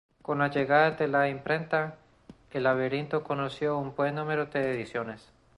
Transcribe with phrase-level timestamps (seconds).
[0.23, 1.93] Con la llegada de la imprenta,
[2.49, 5.31] el "Laberinto" conoció un buen número de ediciones.